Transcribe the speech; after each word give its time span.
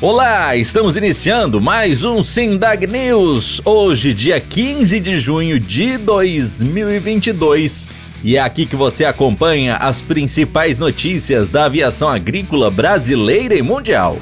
Olá, 0.00 0.54
estamos 0.54 0.96
iniciando 0.96 1.60
mais 1.60 2.04
um 2.04 2.22
Sindag 2.22 2.86
News, 2.86 3.60
hoje, 3.64 4.14
dia 4.14 4.40
15 4.40 5.00
de 5.00 5.16
junho 5.16 5.58
de 5.58 5.98
2022. 5.98 7.88
E 8.22 8.36
é 8.36 8.40
aqui 8.40 8.64
que 8.64 8.76
você 8.76 9.04
acompanha 9.04 9.74
as 9.74 10.00
principais 10.00 10.78
notícias 10.78 11.48
da 11.48 11.64
aviação 11.64 12.08
agrícola 12.08 12.70
brasileira 12.70 13.56
e 13.56 13.62
mundial. 13.62 14.16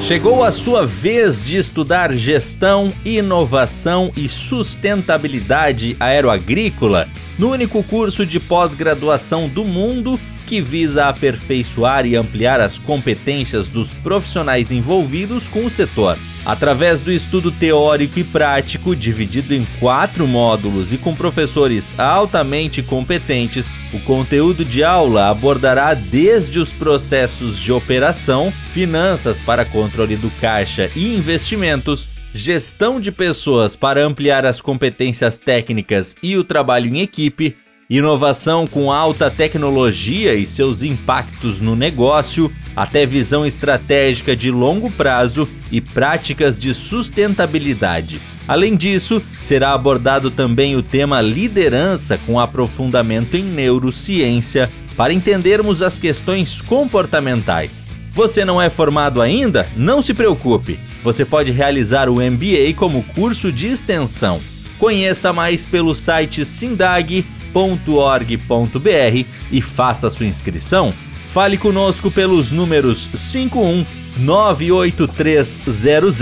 Chegou 0.00 0.42
a 0.42 0.50
sua 0.50 0.86
vez 0.86 1.44
de 1.44 1.58
estudar 1.58 2.10
gestão, 2.14 2.94
inovação 3.04 4.10
e 4.16 4.26
sustentabilidade 4.26 5.98
aeroagrícola 6.00 7.10
no 7.38 7.50
único 7.50 7.82
curso 7.82 8.24
de 8.24 8.40
pós-graduação 8.40 9.50
do 9.50 9.66
mundo 9.66 10.18
que 10.44 10.60
visa 10.60 11.06
aperfeiçoar 11.06 12.06
e 12.06 12.16
ampliar 12.16 12.60
as 12.60 12.78
competências 12.78 13.68
dos 13.68 13.94
profissionais 13.94 14.70
envolvidos 14.70 15.48
com 15.48 15.64
o 15.64 15.70
setor. 15.70 16.18
Através 16.44 17.00
do 17.00 17.10
estudo 17.10 17.50
teórico 17.50 18.18
e 18.18 18.24
prático, 18.24 18.94
dividido 18.94 19.54
em 19.54 19.64
quatro 19.80 20.26
módulos 20.26 20.92
e 20.92 20.98
com 20.98 21.14
professores 21.14 21.98
altamente 21.98 22.82
competentes, 22.82 23.72
o 23.94 23.98
conteúdo 24.00 24.62
de 24.62 24.84
aula 24.84 25.30
abordará 25.30 25.94
desde 25.94 26.58
os 26.58 26.70
processos 26.70 27.58
de 27.58 27.72
operação, 27.72 28.52
finanças 28.70 29.40
para 29.40 29.64
controle 29.64 30.16
do 30.16 30.30
caixa 30.32 30.90
e 30.94 31.16
investimentos, 31.16 32.08
gestão 32.34 33.00
de 33.00 33.10
pessoas 33.10 33.74
para 33.74 34.04
ampliar 34.04 34.44
as 34.44 34.60
competências 34.60 35.38
técnicas 35.38 36.14
e 36.22 36.36
o 36.36 36.44
trabalho 36.44 36.94
em 36.94 37.00
equipe, 37.00 37.56
inovação 37.88 38.66
com 38.66 38.90
alta 38.90 39.30
tecnologia 39.30 40.34
e 40.34 40.46
seus 40.46 40.82
impactos 40.82 41.60
no 41.60 41.76
negócio, 41.76 42.50
até 42.74 43.04
visão 43.06 43.46
estratégica 43.46 44.34
de 44.34 44.50
longo 44.50 44.90
prazo 44.90 45.48
e 45.70 45.80
práticas 45.80 46.58
de 46.58 46.72
sustentabilidade. 46.72 48.20
Além 48.46 48.76
disso, 48.76 49.22
será 49.40 49.72
abordado 49.72 50.30
também 50.30 50.76
o 50.76 50.82
tema 50.82 51.20
liderança 51.20 52.18
com 52.26 52.38
aprofundamento 52.38 53.36
em 53.36 53.42
neurociência 53.42 54.70
para 54.96 55.12
entendermos 55.12 55.82
as 55.82 55.98
questões 55.98 56.60
comportamentais. 56.60 57.84
Você 58.12 58.44
não 58.44 58.60
é 58.60 58.70
formado 58.70 59.20
ainda? 59.20 59.68
Não 59.76 60.00
se 60.00 60.14
preocupe. 60.14 60.78
Você 61.02 61.24
pode 61.24 61.50
realizar 61.50 62.08
o 62.08 62.16
MBA 62.16 62.74
como 62.76 63.02
curso 63.02 63.50
de 63.50 63.66
extensão. 63.66 64.40
Conheça 64.78 65.32
mais 65.32 65.66
pelo 65.66 65.94
site 65.94 66.44
Sindag 66.44 67.24
www.cultura.org.br 67.54 69.24
e 69.52 69.62
faça 69.62 70.10
sua 70.10 70.26
inscrição. 70.26 70.92
Fale 71.28 71.56
conosco 71.56 72.10
pelos 72.10 72.50
números 72.50 73.08
51 73.14 73.86
98300 74.18 76.18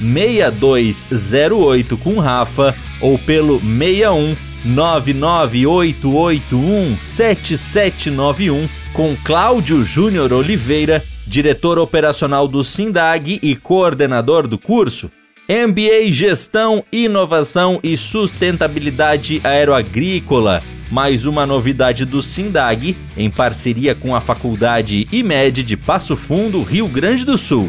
6208 0.00 1.96
com 1.96 2.18
Rafa 2.18 2.74
ou 3.00 3.16
pelo 3.18 3.60
61 3.60 4.36
99881 4.64 6.98
7791 7.00 8.68
com 8.92 9.16
Cláudio 9.24 9.82
Júnior 9.82 10.32
Oliveira, 10.32 11.02
diretor 11.26 11.80
operacional 11.80 12.46
do 12.46 12.62
Sindag 12.62 13.40
e 13.42 13.56
coordenador 13.56 14.46
do 14.46 14.56
curso. 14.56 15.10
MBA 15.46 16.10
Gestão, 16.10 16.82
Inovação 16.90 17.78
e 17.82 17.98
Sustentabilidade 17.98 19.42
Aeroagrícola. 19.44 20.62
Mais 20.90 21.26
uma 21.26 21.44
novidade 21.44 22.06
do 22.06 22.22
Sindag, 22.22 22.96
em 23.14 23.28
parceria 23.28 23.94
com 23.94 24.16
a 24.16 24.22
Faculdade 24.22 25.06
IMED 25.12 25.62
de 25.62 25.76
Passo 25.76 26.16
Fundo, 26.16 26.62
Rio 26.62 26.88
Grande 26.88 27.26
do 27.26 27.36
Sul. 27.36 27.68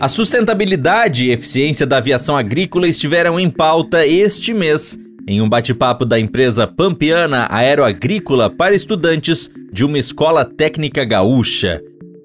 A 0.00 0.08
sustentabilidade 0.08 1.26
e 1.26 1.32
eficiência 1.32 1.86
da 1.86 1.98
aviação 1.98 2.34
agrícola 2.34 2.88
estiveram 2.88 3.38
em 3.38 3.50
pauta 3.50 4.06
este 4.06 4.54
mês, 4.54 4.98
em 5.26 5.40
um 5.40 5.48
bate-papo 5.48 6.04
da 6.04 6.18
empresa 6.18 6.66
Pampiana 6.66 7.46
Aeroagrícola 7.50 8.50
para 8.50 8.74
estudantes 8.74 9.50
de 9.72 9.84
uma 9.84 9.98
escola 9.98 10.44
técnica 10.44 11.04
gaúcha. 11.04 11.80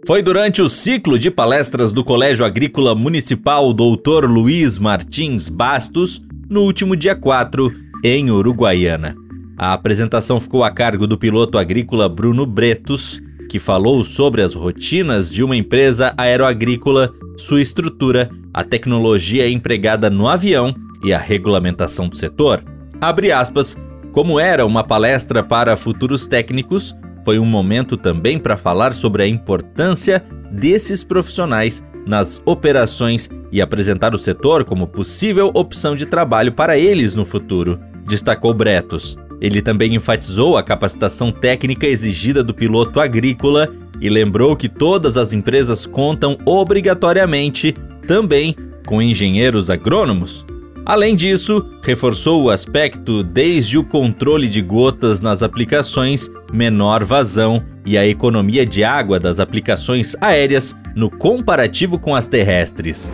Foi 0.06 0.22
durante 0.22 0.62
o 0.62 0.70
ciclo 0.70 1.20
de 1.20 1.30
palestras 1.30 1.92
do 1.92 2.04
Colégio 2.04 2.46
Agrícola 2.46 2.96
Municipal 2.96 3.74
Dr. 3.74 4.26
Luiz 4.26 4.78
Martins 4.78 5.50
Bastos, 5.50 6.22
no 6.50 6.62
último 6.62 6.96
dia 6.96 7.16
4, 7.16 7.72
em 8.04 8.32
Uruguaiana. 8.32 9.16
A 9.58 9.74
apresentação 9.74 10.40
ficou 10.40 10.64
a 10.64 10.72
cargo 10.72 11.06
do 11.06 11.18
piloto 11.18 11.58
agrícola 11.58 12.08
Bruno 12.08 12.46
Bretos, 12.46 13.20
que 13.50 13.60
falou 13.60 14.04
sobre 14.04 14.42
as 14.42 14.54
rotinas 14.54 15.32
de 15.32 15.44
uma 15.44 15.56
empresa 15.56 16.14
aeroagrícola, 16.18 17.12
sua 17.36 17.62
estrutura, 17.62 18.30
a 18.54 18.64
tecnologia 18.64 19.50
empregada 19.50 20.10
no 20.10 20.28
avião 20.28 20.74
e 21.04 21.14
a 21.14 21.18
regulamentação 21.18 22.08
do 22.08 22.16
setor. 22.16 22.64
Abre 23.00 23.32
aspas, 23.32 23.78
como 24.12 24.40
era 24.40 24.66
uma 24.66 24.84
palestra 24.84 25.44
para 25.44 25.76
futuros 25.76 26.26
técnicos, 26.26 26.96
foi 27.24 27.38
um 27.38 27.46
momento 27.46 27.96
também 27.96 28.40
para 28.40 28.58
falar 28.58 28.94
sobre 28.94 29.22
a 29.22 29.28
importância 29.28 30.24
desses 30.52 31.04
profissionais 31.04 31.84
nas 32.08 32.42
operações 32.46 33.30
e 33.52 33.62
apresentar 33.62 34.16
o 34.16 34.18
setor 34.18 34.64
como 34.64 34.88
possível 34.88 35.52
opção 35.54 35.96
de 35.96 36.06
trabalho 36.06 36.54
para 36.54 36.78
eles 36.78 37.16
no 37.16 37.26
futuro, 37.26 37.80
destacou 38.08 38.54
Bretos. 38.54 39.16
Ele 39.40 39.62
também 39.62 39.94
enfatizou 39.94 40.58
a 40.58 40.64
capacitação 40.64 41.32
técnica 41.32 41.86
exigida 41.86 42.44
do 42.44 42.56
piloto 42.56 43.00
agrícola 43.00 43.70
e 44.02 44.10
lembrou 44.10 44.56
que 44.56 44.70
todas 44.70 45.18
as 45.18 45.34
empresas 45.34 45.86
contam 45.86 46.38
obrigatoriamente 46.46 47.76
também 48.08 48.56
com 48.88 49.02
engenheiros 49.02 49.70
agrônomos. 49.70 50.46
Além 50.88 51.16
disso, 51.18 51.66
reforçou 51.84 52.44
o 52.44 52.50
aspecto 52.50 53.22
desde 53.22 53.78
o 53.78 53.84
controle 53.84 54.48
de 54.48 54.62
gotas 54.62 55.20
nas 55.20 55.44
aplicações, 55.44 56.32
menor 56.54 57.04
vazão 57.04 57.62
e 57.86 57.98
a 57.98 58.08
economia 58.08 58.66
de 58.66 58.86
água 58.86 59.20
das 59.20 59.42
aplicações 59.42 60.16
aéreas 60.22 60.74
no 60.96 61.12
comparativo 61.12 62.00
com 62.00 62.16
as 62.16 62.26
terrestres. 62.26 63.12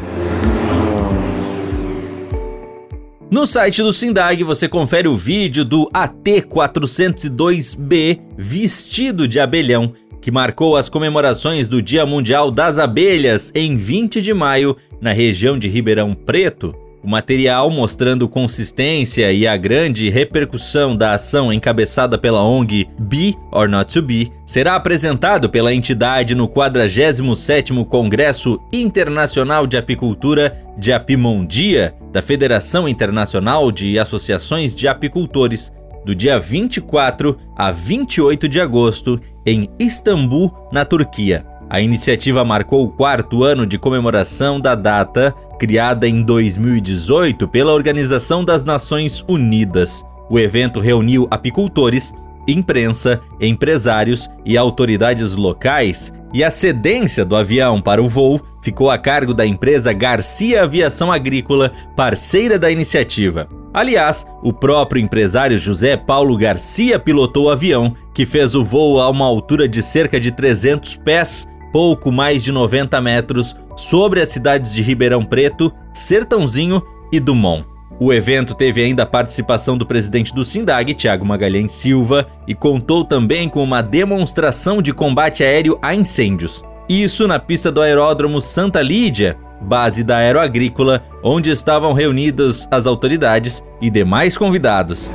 No 3.31 3.47
site 3.47 3.81
do 3.81 3.91
Sindag 3.91 4.43
você 4.43 4.69
confere 4.69 5.07
o 5.07 5.15
vídeo 5.15 5.65
do 5.65 5.89
AT402B 5.89 8.19
vestido 8.37 9.27
de 9.27 9.39
abelhão, 9.39 9.91
que 10.21 10.29
marcou 10.29 10.77
as 10.77 10.89
comemorações 10.89 11.67
do 11.67 11.81
Dia 11.81 12.05
Mundial 12.05 12.51
das 12.51 12.77
Abelhas 12.77 13.51
em 13.55 13.75
20 13.75 14.21
de 14.21 14.31
maio, 14.31 14.77
na 15.01 15.11
região 15.11 15.57
de 15.57 15.67
Ribeirão 15.67 16.13
Preto. 16.13 16.82
O 17.03 17.09
material 17.09 17.69
mostrando 17.69 18.29
consistência 18.29 19.29
e 19.33 19.45
a 19.45 19.57
grande 19.57 20.09
repercussão 20.09 20.95
da 20.95 21.11
ação 21.11 21.51
encabeçada 21.51 22.17
pela 22.17 22.41
ONG 22.41 22.87
Be 22.97 23.35
or 23.51 23.67
Not 23.67 23.93
to 23.93 24.01
Be 24.01 24.31
será 24.45 24.75
apresentado 24.75 25.49
pela 25.49 25.73
entidade 25.73 26.33
no 26.33 26.47
47º 26.47 27.85
Congresso 27.85 28.57
Internacional 28.71 29.67
de 29.67 29.75
Apicultura 29.75 30.57
de 30.77 30.93
Apimondia 30.93 31.93
da 32.09 32.21
Federação 32.21 32.87
Internacional 32.87 33.69
de 33.69 33.99
Associações 33.99 34.73
de 34.73 34.87
Apicultores, 34.87 35.73
do 36.05 36.15
dia 36.15 36.39
24 36.39 37.37
a 37.57 37.69
28 37.69 38.47
de 38.47 38.61
agosto 38.61 39.19
em 39.45 39.69
Istambul, 39.77 40.53
na 40.71 40.85
Turquia. 40.85 41.52
A 41.69 41.81
iniciativa 41.81 42.43
marcou 42.45 42.83
o 42.83 42.89
quarto 42.89 43.43
ano 43.43 43.65
de 43.65 43.77
comemoração 43.77 44.59
da 44.59 44.75
data, 44.75 45.33
criada 45.59 46.07
em 46.07 46.21
2018 46.21 47.47
pela 47.47 47.73
Organização 47.73 48.43
das 48.43 48.63
Nações 48.63 49.23
Unidas. 49.27 50.05
O 50.29 50.39
evento 50.39 50.79
reuniu 50.79 51.27
apicultores, 51.31 52.13
imprensa, 52.47 53.21
empresários 53.39 54.29
e 54.45 54.57
autoridades 54.57 55.33
locais, 55.35 56.13
e 56.33 56.43
a 56.43 56.49
cedência 56.49 57.23
do 57.23 57.35
avião 57.35 57.81
para 57.81 58.01
o 58.01 58.09
voo 58.09 58.41
ficou 58.61 58.89
a 58.89 58.97
cargo 58.97 59.33
da 59.33 59.45
empresa 59.45 59.93
Garcia 59.93 60.63
Aviação 60.63 61.11
Agrícola, 61.11 61.71
parceira 61.95 62.57
da 62.57 62.71
iniciativa. 62.71 63.47
Aliás, 63.73 64.25
o 64.41 64.53
próprio 64.53 65.01
empresário 65.01 65.57
José 65.57 65.97
Paulo 65.97 66.37
Garcia 66.37 66.99
pilotou 66.99 67.45
o 67.45 67.49
avião, 67.49 67.95
que 68.13 68.25
fez 68.25 68.53
o 68.53 68.63
voo 68.63 68.99
a 68.99 69.09
uma 69.09 69.25
altura 69.25 69.67
de 69.67 69.81
cerca 69.81 70.19
de 70.19 70.31
300 70.31 70.95
pés 70.97 71.47
pouco 71.73 72.11
mais 72.11 72.43
de 72.43 72.51
90 72.51 73.01
metros 73.01 73.55
sobre 73.75 74.21
as 74.21 74.29
cidades 74.29 74.71
de 74.71 74.83
Ribeirão 74.83 75.25
Preto, 75.25 75.73
Sertãozinho 75.91 76.81
e 77.11 77.19
Dumont. 77.19 77.65
O 77.99 78.13
evento 78.13 78.53
teve 78.53 78.83
ainda 78.83 79.03
a 79.03 79.07
participação 79.07 79.77
do 79.77 79.85
presidente 79.85 80.33
do 80.33 80.45
SINDAG, 80.45 80.93
Tiago 80.93 81.25
Magalhães 81.25 81.71
Silva, 81.71 82.27
e 82.47 82.53
contou 82.53 83.03
também 83.03 83.49
com 83.49 83.63
uma 83.63 83.81
demonstração 83.81 84.81
de 84.81 84.93
combate 84.93 85.43
aéreo 85.43 85.79
a 85.81 85.95
incêndios. 85.95 86.63
Isso 86.87 87.27
na 87.27 87.39
pista 87.39 87.71
do 87.71 87.81
aeródromo 87.81 88.39
Santa 88.41 88.81
Lídia, 88.81 89.37
base 89.61 90.03
da 90.03 90.17
Aeroagrícola, 90.17 91.01
onde 91.23 91.49
estavam 91.49 91.93
reunidas 91.93 92.67
as 92.69 92.85
autoridades 92.85 93.63
e 93.81 93.89
demais 93.89 94.37
convidados. 94.37 95.11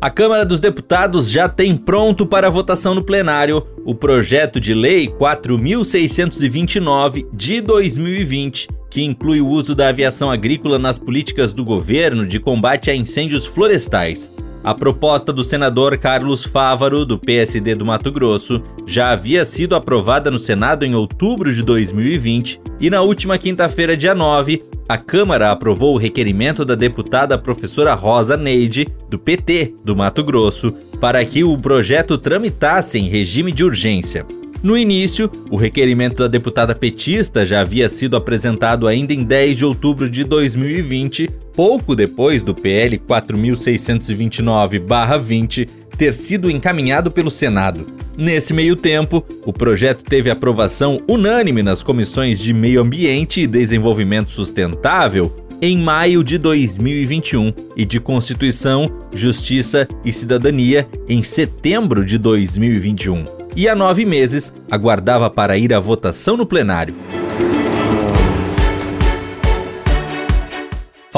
A 0.00 0.10
Câmara 0.10 0.44
dos 0.44 0.60
Deputados 0.60 1.28
já 1.28 1.48
tem 1.48 1.76
pronto 1.76 2.24
para 2.24 2.48
votação 2.48 2.94
no 2.94 3.02
plenário 3.02 3.66
o 3.84 3.96
projeto 3.96 4.60
de 4.60 4.72
lei 4.72 5.08
4629 5.08 7.26
de 7.32 7.60
2020, 7.60 8.68
que 8.88 9.02
inclui 9.02 9.40
o 9.40 9.48
uso 9.48 9.74
da 9.74 9.88
aviação 9.88 10.30
agrícola 10.30 10.78
nas 10.78 10.98
políticas 10.98 11.52
do 11.52 11.64
governo 11.64 12.24
de 12.24 12.38
combate 12.38 12.92
a 12.92 12.94
incêndios 12.94 13.44
florestais. 13.44 14.30
A 14.62 14.72
proposta 14.72 15.32
do 15.32 15.42
senador 15.42 15.98
Carlos 15.98 16.44
Fávaro, 16.44 17.04
do 17.04 17.18
PSD 17.18 17.74
do 17.74 17.84
Mato 17.84 18.12
Grosso, 18.12 18.62
já 18.86 19.10
havia 19.10 19.44
sido 19.44 19.74
aprovada 19.74 20.30
no 20.30 20.38
Senado 20.38 20.84
em 20.84 20.94
outubro 20.94 21.52
de 21.52 21.64
2020 21.64 22.60
e 22.78 22.88
na 22.88 23.02
última 23.02 23.36
quinta-feira, 23.36 23.96
dia 23.96 24.14
9, 24.14 24.62
a 24.88 24.96
Câmara 24.96 25.50
aprovou 25.50 25.94
o 25.94 25.98
requerimento 25.98 26.64
da 26.64 26.74
deputada 26.74 27.36
professora 27.36 27.92
Rosa 27.92 28.38
Neide, 28.38 28.88
do 29.10 29.18
PT 29.18 29.74
do 29.84 29.94
Mato 29.94 30.24
Grosso, 30.24 30.72
para 30.98 31.22
que 31.24 31.44
o 31.44 31.58
projeto 31.58 32.16
tramitasse 32.16 32.98
em 32.98 33.08
regime 33.08 33.52
de 33.52 33.62
urgência. 33.62 34.24
No 34.62 34.76
início, 34.76 35.30
o 35.50 35.56
requerimento 35.56 36.22
da 36.22 36.26
deputada 36.26 36.74
petista 36.74 37.46
já 37.46 37.60
havia 37.60 37.88
sido 37.88 38.16
apresentado 38.16 38.88
ainda 38.88 39.12
em 39.12 39.22
10 39.22 39.58
de 39.58 39.64
outubro 39.64 40.10
de 40.10 40.24
2020, 40.24 41.30
pouco 41.54 41.94
depois 41.94 42.42
do 42.42 42.52
PL 42.54 42.98
4629-20 42.98 45.68
ter 45.98 46.14
sido 46.14 46.50
encaminhado 46.50 47.10
pelo 47.10 47.30
Senado. 47.30 47.86
Nesse 48.16 48.54
meio 48.54 48.74
tempo, 48.74 49.24
o 49.44 49.52
projeto 49.52 50.02
teve 50.02 50.30
aprovação 50.30 51.02
unânime 51.06 51.62
nas 51.62 51.82
comissões 51.82 52.38
de 52.38 52.54
Meio 52.54 52.80
Ambiente 52.80 53.42
e 53.42 53.46
Desenvolvimento 53.46 54.30
Sustentável 54.30 55.44
em 55.60 55.76
maio 55.76 56.22
de 56.22 56.38
2021 56.38 57.52
e 57.76 57.84
de 57.84 57.98
Constituição, 57.98 58.88
Justiça 59.12 59.88
e 60.04 60.12
Cidadania 60.12 60.86
em 61.08 61.22
setembro 61.22 62.04
de 62.04 62.16
2021. 62.16 63.24
E 63.56 63.68
há 63.68 63.74
nove 63.74 64.04
meses 64.04 64.52
aguardava 64.70 65.28
para 65.28 65.58
ir 65.58 65.74
à 65.74 65.80
votação 65.80 66.36
no 66.36 66.46
plenário. 66.46 66.94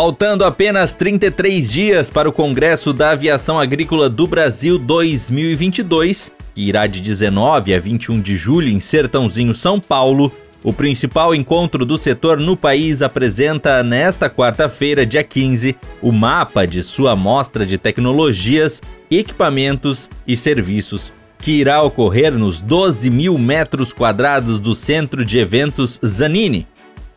Faltando 0.02 0.46
apenas 0.46 0.94
33 0.94 1.70
dias 1.70 2.10
para 2.10 2.26
o 2.26 2.32
Congresso 2.32 2.90
da 2.90 3.10
Aviação 3.10 3.60
Agrícola 3.60 4.08
do 4.08 4.26
Brasil 4.26 4.78
2022, 4.78 6.32
que 6.54 6.62
irá 6.62 6.86
de 6.86 7.02
19 7.02 7.74
a 7.74 7.78
21 7.78 8.18
de 8.18 8.34
julho 8.34 8.68
em 8.68 8.80
Sertãozinho, 8.80 9.54
São 9.54 9.78
Paulo, 9.78 10.32
o 10.64 10.72
principal 10.72 11.34
encontro 11.34 11.84
do 11.84 11.98
setor 11.98 12.40
no 12.40 12.56
país 12.56 13.02
apresenta 13.02 13.82
nesta 13.82 14.30
quarta-feira, 14.30 15.04
dia 15.04 15.22
15, 15.22 15.76
o 16.00 16.10
mapa 16.10 16.66
de 16.66 16.82
sua 16.82 17.12
amostra 17.12 17.66
de 17.66 17.76
tecnologias, 17.76 18.80
equipamentos 19.10 20.08
e 20.26 20.34
serviços, 20.34 21.12
que 21.38 21.50
irá 21.50 21.82
ocorrer 21.82 22.32
nos 22.32 22.62
12 22.62 23.10
mil 23.10 23.36
metros 23.36 23.92
quadrados 23.92 24.60
do 24.60 24.74
Centro 24.74 25.22
de 25.22 25.38
Eventos 25.38 26.00
Zanini, 26.02 26.66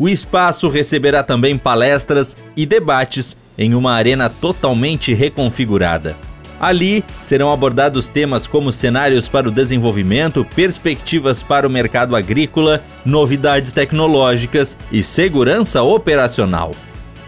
o 0.04 0.10
espaço 0.10 0.68
receberá 0.68 1.24
também 1.24 1.58
palestras 1.58 2.36
e 2.58 2.66
debates 2.66 3.38
em 3.58 3.74
uma 3.74 3.94
arena 3.94 4.30
totalmente 4.30 5.14
reconfigurada. 5.14 6.18
Ali 6.60 7.06
serão 7.22 7.50
abordados 7.50 8.10
temas 8.10 8.46
como 8.46 8.70
cenários 8.70 9.30
para 9.30 9.48
o 9.48 9.52
desenvolvimento, 9.52 10.46
perspectivas 10.54 11.42
para 11.42 11.66
o 11.66 11.70
mercado 11.70 12.18
agrícola, 12.18 12.84
novidades 13.06 13.72
tecnológicas 13.72 14.78
e 14.92 15.02
segurança 15.02 15.82
operacional. 15.84 16.72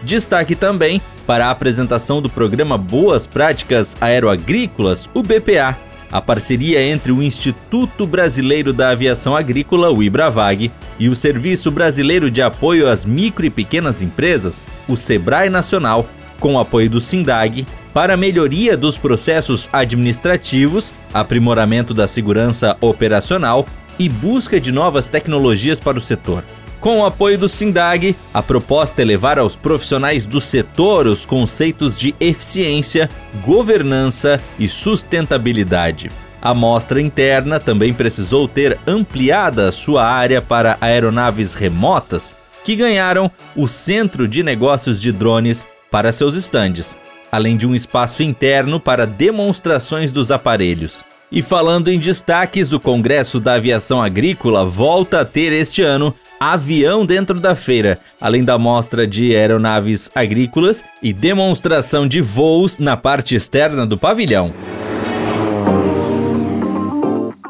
Destaque 0.02 0.54
também 0.54 1.00
para 1.26 1.46
a 1.46 1.50
apresentação 1.52 2.20
do 2.20 2.28
programa 2.28 2.76
Boas 2.76 3.26
Práticas 3.26 3.96
Aeroagrícolas, 4.02 5.08
o 5.14 5.22
BPA, 5.22 5.78
a 6.16 6.20
parceria 6.22 6.82
entre 6.82 7.12
o 7.12 7.22
Instituto 7.22 8.06
Brasileiro 8.06 8.72
da 8.72 8.88
Aviação 8.88 9.36
Agrícola, 9.36 9.90
o 9.90 10.02
IBRAVAG, 10.02 10.72
e 10.98 11.10
o 11.10 11.14
Serviço 11.14 11.70
Brasileiro 11.70 12.30
de 12.30 12.40
Apoio 12.40 12.88
às 12.88 13.04
Micro 13.04 13.44
e 13.44 13.50
Pequenas 13.50 14.00
Empresas, 14.00 14.64
o 14.88 14.96
SEBRAE 14.96 15.50
Nacional, 15.50 16.08
com 16.40 16.54
o 16.54 16.58
apoio 16.58 16.88
do 16.88 17.00
SINDAG, 17.00 17.66
para 17.92 18.16
melhoria 18.16 18.78
dos 18.78 18.96
processos 18.96 19.68
administrativos, 19.70 20.94
aprimoramento 21.12 21.92
da 21.92 22.08
segurança 22.08 22.76
operacional 22.80 23.66
e 23.98 24.08
busca 24.08 24.58
de 24.58 24.72
novas 24.72 25.08
tecnologias 25.08 25.80
para 25.80 25.98
o 25.98 26.00
setor. 26.00 26.42
Com 26.86 27.00
o 27.00 27.04
apoio 27.04 27.36
do 27.36 27.48
SINDAG, 27.48 28.14
a 28.32 28.40
proposta 28.40 29.02
é 29.02 29.04
levar 29.04 29.40
aos 29.40 29.56
profissionais 29.56 30.24
do 30.24 30.40
setor 30.40 31.08
os 31.08 31.26
conceitos 31.26 31.98
de 31.98 32.14
eficiência, 32.20 33.10
governança 33.44 34.40
e 34.56 34.68
sustentabilidade. 34.68 36.12
A 36.40 36.54
mostra 36.54 37.00
interna 37.00 37.58
também 37.58 37.92
precisou 37.92 38.46
ter 38.46 38.78
ampliada 38.86 39.72
sua 39.72 40.06
área 40.06 40.40
para 40.40 40.78
aeronaves 40.80 41.54
remotas, 41.54 42.36
que 42.62 42.76
ganharam 42.76 43.28
o 43.56 43.66
Centro 43.66 44.28
de 44.28 44.44
Negócios 44.44 45.02
de 45.02 45.10
Drones 45.10 45.66
para 45.90 46.12
seus 46.12 46.36
estandes, 46.36 46.96
além 47.32 47.56
de 47.56 47.66
um 47.66 47.74
espaço 47.74 48.22
interno 48.22 48.78
para 48.78 49.08
demonstrações 49.08 50.12
dos 50.12 50.30
aparelhos. 50.30 51.04
E 51.32 51.42
falando 51.42 51.88
em 51.88 51.98
destaques, 51.98 52.72
o 52.72 52.78
Congresso 52.78 53.40
da 53.40 53.54
Aviação 53.54 54.00
Agrícola 54.00 54.64
volta 54.64 55.22
a 55.22 55.24
ter 55.24 55.52
este 55.52 55.82
ano 55.82 56.14
avião 56.38 57.04
dentro 57.04 57.40
da 57.40 57.54
feira, 57.54 57.98
além 58.20 58.44
da 58.44 58.58
mostra 58.58 59.06
de 59.06 59.34
aeronaves 59.34 60.10
agrícolas 60.14 60.84
e 61.02 61.12
demonstração 61.12 62.06
de 62.06 62.20
voos 62.20 62.78
na 62.78 62.96
parte 62.96 63.34
externa 63.34 63.86
do 63.86 63.98
pavilhão. 63.98 64.52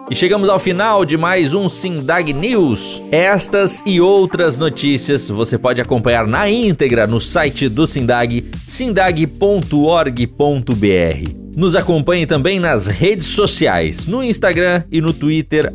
E 0.08 0.14
chegamos 0.14 0.48
ao 0.48 0.58
final 0.58 1.04
de 1.04 1.16
mais 1.16 1.52
um 1.52 1.68
Sindag 1.68 2.32
News. 2.32 3.02
Estas 3.10 3.82
e 3.84 4.00
outras 4.00 4.56
notícias 4.56 5.28
você 5.28 5.58
pode 5.58 5.80
acompanhar 5.80 6.28
na 6.28 6.48
íntegra 6.48 7.08
no 7.08 7.20
site 7.20 7.68
do 7.68 7.88
Sindag, 7.88 8.46
sindag.org.br. 8.68 11.45
Nos 11.56 11.74
acompanhe 11.74 12.26
também 12.26 12.60
nas 12.60 12.86
redes 12.86 13.28
sociais, 13.28 14.06
no 14.06 14.22
Instagram 14.22 14.82
e 14.92 15.00
no 15.00 15.14
Twitter, 15.14 15.72